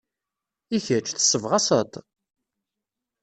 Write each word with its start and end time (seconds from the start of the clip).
I 0.75 0.77
kecc, 0.85 1.07
tessebɣaseḍ-t? 1.11 1.93